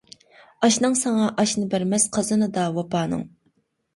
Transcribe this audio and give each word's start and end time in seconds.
ئاشناڭ 0.67 0.95
ساڭا 1.01 1.27
ئاشنى 1.43 1.67
بەرمەس، 1.75 2.07
قازىنىدا 2.17 2.63
ۋاپانىڭ. 2.79 3.21